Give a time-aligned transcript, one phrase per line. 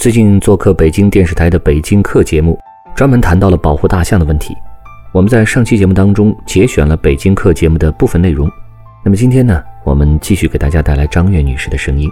[0.00, 2.58] 最近做客北京电视台的《北京客》节目，
[2.96, 4.56] 专门谈到了保护大象的问题。
[5.12, 8.50] 我们在上期节目当中节选了《北京客》节目的部分内容。
[9.04, 12.10] 那么今天呢，我们继续给大家带来张悦女士的声音。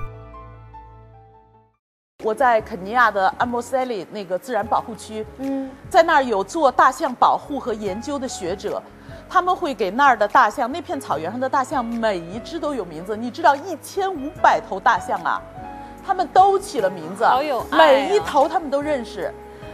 [2.23, 8.83] 我在肯尼亚的安莫塞利那个自然保护区，嗯，在那儿有做大象保护和研究的学者，
[9.31, 13.17] 他们会给那儿的大象，那片草原上的大象每一只都有名字。
[13.17, 15.41] 你知道一千五百头大象啊，
[16.09, 19.31] 他们都起了名字，好有爱啊每一头他们都认识。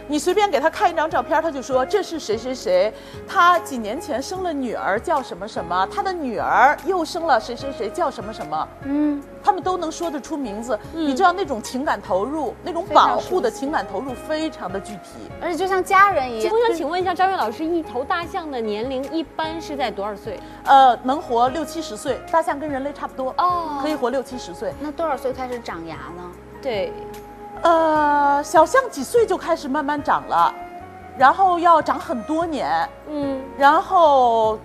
[0.07, 2.93] 你随便给他看一张照片，他就说这是谁谁谁，
[3.27, 10.77] 他几年前生了女儿叫什么什么，他的女儿又生了谁谁谁叫什么什么，嗯，他们都能说得出名字。
[10.93, 15.29] 你知道那种情感投入，那种保护的情感投入非常的具体。
[15.41, 16.67] 而且就像家人一样我。
[16.67, 20.39] 想请问一下张悦老师，一头大象的年龄一般是在多少岁？
[20.65, 24.73] 呃，能活六七十岁，大象跟人类差不多哦可以活六七十岁。
[24.79, 26.31] 那多少岁开始长牙呢？
[26.61, 26.91] 对，
[27.61, 30.53] 呃，小象几岁就开始慢慢长了，
[31.17, 34.59] 然后要长很多年，嗯，然后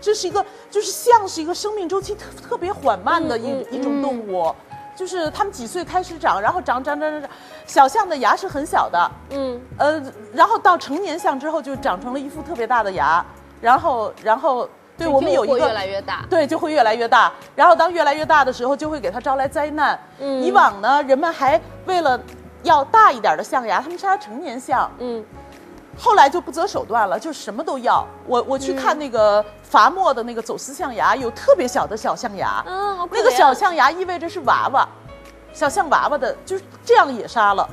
[0.00, 4.54] 这是一个，就是象是一个生命周期特特别缓慢的一、一种动物。
[4.96, 7.30] 就是它们几岁开始长，然后长长长长长，
[7.64, 10.02] 小象的牙是很小的，嗯，呃，
[10.34, 13.24] 然后到成年象之后就长成了一副特别大的牙，
[13.62, 16.26] 然后然后对我们有一个越来越大。
[16.28, 17.32] 对，就会越来越大。
[17.56, 19.98] 然后当越来越大的时候，就会给它招来灾难。
[20.18, 22.20] 嗯以往呢，人们还为了
[22.62, 24.90] 要大一点的象牙，他们杀成年象。
[24.98, 25.24] 嗯，
[25.98, 28.06] 后来就不择手段了，就什么都要。
[28.26, 34.88] 我我去看那个伐木的那个走私象牙，有特别小的小象牙，嗯，那个小象牙意味着是娃娃，
[35.52, 37.68] 小象娃娃的，就是这样也杀了。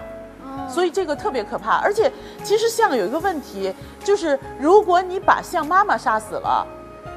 [0.68, 2.12] 所以这个特别可怕，而且
[2.44, 3.74] 其实象有一个问题，
[4.04, 6.66] 就是如果你把象妈妈杀死了，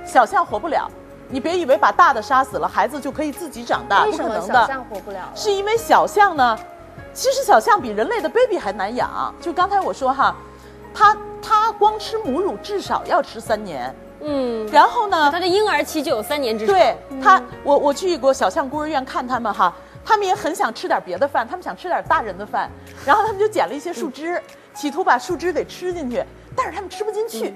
[0.04, 0.88] 小象活不了。
[1.32, 4.66] 你别以为把大的杀死了，孩子就可以自己长大，不可能的。
[4.66, 5.32] 象活不了了？
[5.34, 6.58] 是因为小象呢，
[7.12, 9.34] 其实小象比人类的 baby 还难养。
[9.40, 10.36] 就刚才我说哈，
[10.94, 16.74] 它它光吃母乳至少要吃三年，嗯，然后呢，它的婴儿期就有三年之长。
[16.74, 22.70] 对它，我我去过小象孤儿院看他们哈，他们也很想吃点别的饭，他们想吃点大人的饭，
[23.04, 24.40] 然后他们就捡了一些树枝，
[24.74, 26.24] 企图把树枝给吃进去，
[26.56, 27.54] 但是他们吃不进去。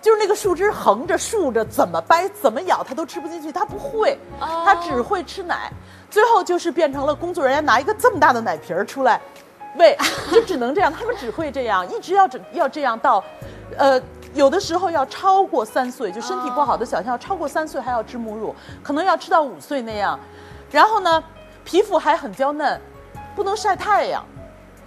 [0.00, 5.70] 就是那个树枝横着竖着，怎么掰怎么咬，它都吃不进去，它不会，哦它只会吃奶。
[6.10, 9.20] 最后就是变成了工作人员拿一个这么大的奶瓶儿出来
[9.76, 9.96] 喂，
[10.32, 13.22] 就只能这样，他们只会这样，一直要整要这样到，
[13.76, 14.00] 呃，
[14.34, 20.18] 有的时候要超过三岁，就身体不好的小象要超过三岁还要吃母乳，可能要吃到五岁那样。
[20.70, 21.22] 然后呢，
[21.64, 22.80] 皮肤还很娇嫩，
[23.36, 24.24] 不能晒太阳。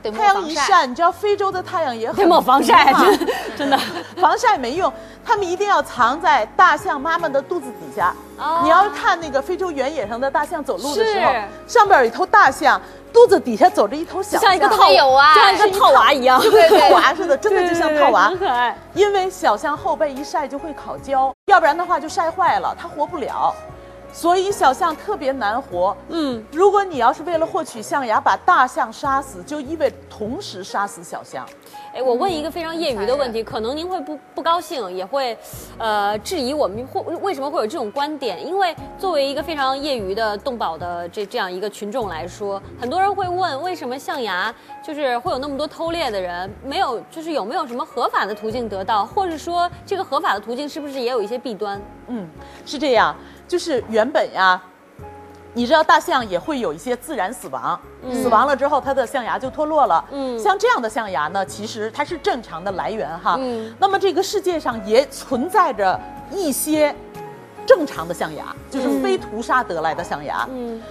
[0.04, 3.28] 得抹太阳一晒，你知道非洲的太阳也很得抹防晒哈真
[3.58, 3.80] 真的
[4.22, 4.92] 防晒没用，
[5.26, 8.14] 他们一定要藏在大象妈妈的肚子底下。
[8.38, 11.32] 哦你要看那个非洲原野上的大象走路的时候，
[11.68, 12.82] 上边有一头大象，
[13.14, 18.38] 肚子底下走着一头小象像一个套有啊像一个套娃一样，就跟套娃似的，真的就像套娃很。
[18.38, 18.76] 可爱。
[18.94, 23.54] 因为小象后背一晒就会烤焦，要不然的话就晒坏了，它活不了。
[24.14, 25.98] 所以小象特别难活。
[26.10, 31.46] 嗯，如果你要是为了获取象牙把大象杀死，就意味着同时杀死小象。
[31.94, 35.38] 哎，我问一个非常业余的问题，可能您会不不高兴，也会，
[35.78, 38.46] 呃，质疑我们会为什么会有这种观点？
[38.46, 44.54] 因为作为一个非常业余的动保的这这样一个群众来说，很多人会问，为什么象牙
[44.84, 46.52] 就是会有那么多偷猎的人？
[46.64, 51.82] 没有，就是有没有什么合法的途径得到，或者说这个合法的途径是不是也有一些弊端？
[52.08, 52.28] 嗯，
[52.66, 53.16] 是这样，
[53.54, 54.60] 就是原本呀，
[55.54, 57.80] 你知道大象也会有一些自然死亡，
[58.12, 60.04] 死亡了之后它的象牙就脱落了。
[60.12, 63.36] 嗯像这样的象牙呢，其实它是正常的来源哈。
[63.38, 66.00] 嗯那么这个世界上也存在着
[66.32, 66.96] 一些
[67.64, 70.48] 正常的象牙，就是非屠杀得来的象牙。
[70.50, 70.82] 嗯，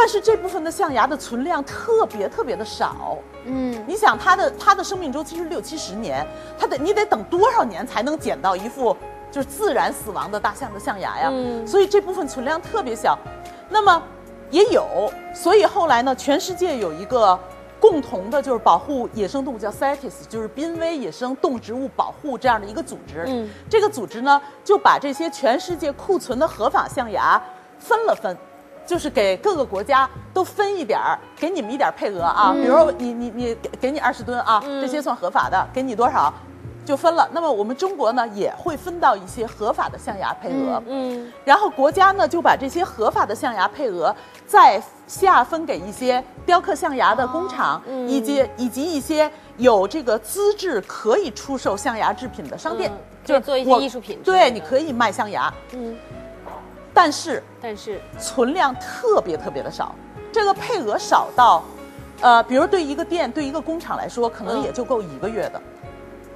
[0.00, 3.18] 但是这部分的象牙的存量特别特别的少。
[3.44, 6.26] 嗯，你想它的它的生命周期是六七十年，
[6.58, 8.96] 它得你得等多少年才能捡到一副
[9.30, 11.28] 就是自然死亡的大象的象牙呀？
[11.30, 13.18] 嗯所以这部分存量特别小。
[13.68, 14.02] 那么
[14.50, 17.38] 也有，所以后来呢，全世界有一个
[17.78, 23.24] 共同的，就是保护野生动物叫 CITES，就是濒危野生动植物保护这样的一个组织。
[23.26, 27.38] 嗯这个组织呢，就把这些全世界库存的合法象牙
[27.78, 28.34] 分了分。
[28.90, 32.52] 就是给各个国家都分一点儿，给你们一点儿配额啊。
[32.52, 36.34] 比如说你你你给给你二十吨啊，这些算合法的，给你多少？
[36.84, 37.28] 就分了。
[37.30, 40.82] 那么我们中国呢，也会分到一些合法的象牙配额。
[40.88, 44.12] 嗯，然后国家呢就把这些合法的象牙配额
[44.44, 55.94] 再下分给一些雕刻象牙的工厂，嗯以及以及一些有这个资质可以出售象牙制品的商店，嗯就是做一些艺术品对，你可以卖象牙，嗯，
[57.00, 59.94] 但是但是存量特别特别的少，
[60.30, 61.62] 这个配额少到，
[62.20, 65.62] 呃，比如对一个店、对一个工厂来说，可能嗯也就够一个月的。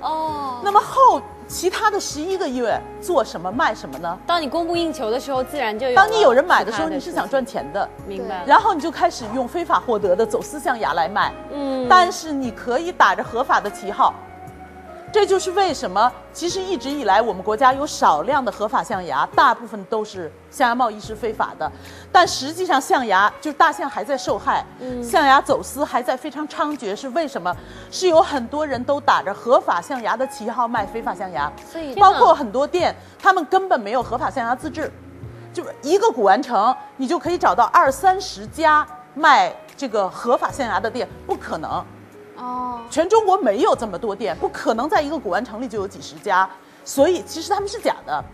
[0.00, 4.18] 哦，那么后其他的十一个月做什么卖什么呢？
[4.26, 5.94] 当你供不应求的时候，自然就有。
[5.94, 8.42] 当你有人买的时候，你是想赚，钱的，明白？
[8.46, 11.30] 然后你就开始用非法获得的走私象牙来卖。
[11.52, 14.14] 嗯，但是你可以打着合法的旗号，
[15.14, 21.70] 这就是为什么其实一直以来我们国家有少量的合法象牙，大部分都是象牙贸易是非法的，
[22.10, 24.66] 但实际上象牙就是大象还在受害，
[25.00, 27.56] 象牙走私还在非常猖獗，是为什么？
[27.92, 34.90] 是有很多人都打着合法象牙的旗号卖非法象牙，所以包括很多店，他们根本没有合法象牙资质，
[35.52, 38.84] 就是一个古玩城，你就可以找到二三十家
[39.14, 41.84] 卖这个合法象牙的店，不可能。
[42.36, 46.48] 哦，全中国没有这么多店，不可能在一个古玩城里就有几十家，
[46.84, 48.24] 所以其实他们是假的，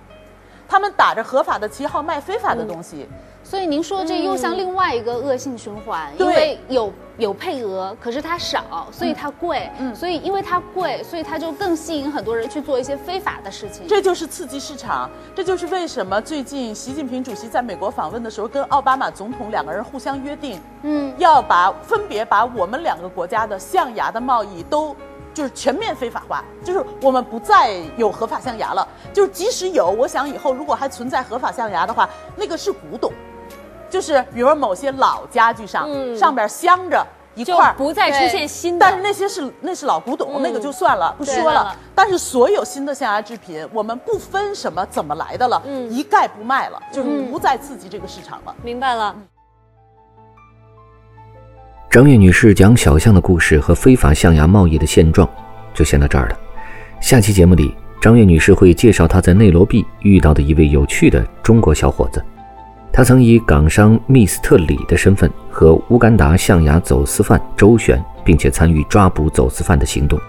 [0.69, 3.09] 他们打着合法的旗号卖非法的东西。
[3.51, 13.89] 所以您说这又像另外一个恶性循环，因为有有配额，可是它少，所以它贵，嗯所以因为它贵，所以它就更吸引很多人去做一些非法的事情。
[13.89, 24.95] 这就是刺激市场，这就是为什么最近习近平主席在美国访问的时候，跟奥巴马总统两个人互相约定，嗯，要把分别把我们两个国家的象牙的贸易都
[25.35, 28.87] 就是全面非法化，就是我们不再有合法象牙了。
[29.13, 33.13] 就是即使有，我想以后如果还存在合法象牙的话，那个是古董，
[33.91, 37.05] 就是比如说某些老家具上，嗯上边镶着
[37.35, 37.75] 一块儿。
[37.77, 38.87] 不再出现新的。
[38.87, 41.77] 但是那些是那是老古董，嗯那个就算了，不说了了。
[41.95, 48.55] 但是所有新的象牙制品，我们不分什么怎么来的了，嗯一概不卖了，就是嗯不再刺激这个市场了。
[48.63, 49.15] 明白了，
[51.91, 55.29] 张悦女士讲小象的故事和非法象牙贸易的现状，
[55.75, 56.37] 就先到这儿了。
[57.01, 62.23] 下期节目里，张悦女士会介绍她在内罗毕遇到的一位有趣的中国小伙子。
[62.93, 70.21] 他曾以港商密斯特里的身份和乌干达象牙走私犯周旋，并且参与抓捕走私犯的行动。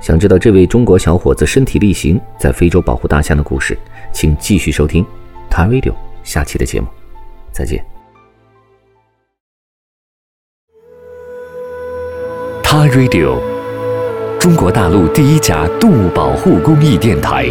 [0.00, 3.76] 想知道这位中国小伙子身体力行在非洲保护大象的故事，
[4.12, 5.02] 请继续收听
[5.50, 5.90] 《他 Radio》
[6.22, 6.86] 下期的节目。
[7.50, 7.84] 再见。
[12.62, 13.40] 他 Radio，
[14.38, 17.48] 中国大陆第一家动物保护公益电台。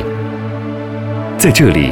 [1.38, 1.92] 在这里，